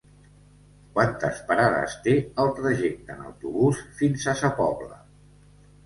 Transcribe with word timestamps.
Quantes 0.95 1.41
parades 1.51 1.99
té 2.09 2.17
el 2.45 2.51
trajecte 2.63 3.17
en 3.19 3.23
autobús 3.31 3.87
fins 4.01 4.29
a 4.35 4.39
Sa 4.45 4.55
Pobla? 4.63 5.03